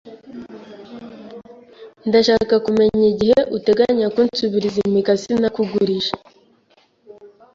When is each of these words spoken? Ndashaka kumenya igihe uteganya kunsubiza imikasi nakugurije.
Ndashaka 2.07 2.55
kumenya 2.65 3.05
igihe 3.13 3.39
uteganya 3.57 4.07
kunsubiza 4.15 4.77
imikasi 4.89 5.31
nakugurije. 5.41 6.13